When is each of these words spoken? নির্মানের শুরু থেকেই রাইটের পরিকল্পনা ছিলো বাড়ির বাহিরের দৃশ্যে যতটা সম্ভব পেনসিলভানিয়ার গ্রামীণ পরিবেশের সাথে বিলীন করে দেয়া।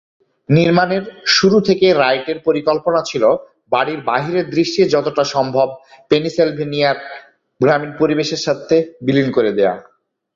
নির্মানের 0.49 1.03
শুরু 1.27 1.57
থেকেই 1.61 1.93
রাইটের 1.93 2.37
পরিকল্পনা 2.39 3.01
ছিলো 3.09 3.29
বাড়ির 3.71 3.99
বাহিরের 4.01 4.45
দৃশ্যে 4.49 4.83
যতটা 4.89 5.23
সম্ভব 5.33 5.67
পেনসিলভানিয়ার 6.11 6.97
গ্রামীণ 7.61 7.91
পরিবেশের 7.99 8.41
সাথে 8.41 8.75
বিলীন 9.05 9.27
করে 9.31 9.51
দেয়া। 9.57 9.75